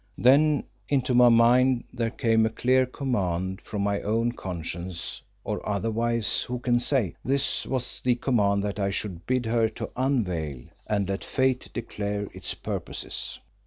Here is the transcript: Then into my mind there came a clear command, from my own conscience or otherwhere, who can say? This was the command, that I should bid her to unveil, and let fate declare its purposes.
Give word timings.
Then 0.17 0.63
into 0.89 1.13
my 1.13 1.29
mind 1.29 1.83
there 1.93 2.09
came 2.09 2.43
a 2.43 2.49
clear 2.49 2.87
command, 2.87 3.61
from 3.61 3.83
my 3.83 4.01
own 4.01 4.31
conscience 4.31 5.21
or 5.43 5.59
otherwhere, 5.63 6.23
who 6.47 6.57
can 6.57 6.79
say? 6.79 7.13
This 7.23 7.67
was 7.67 8.01
the 8.03 8.15
command, 8.15 8.63
that 8.63 8.79
I 8.79 8.89
should 8.89 9.27
bid 9.27 9.45
her 9.45 9.69
to 9.69 9.91
unveil, 9.95 10.63
and 10.89 11.07
let 11.07 11.23
fate 11.23 11.69
declare 11.71 12.23
its 12.33 12.55
purposes. 12.55 13.37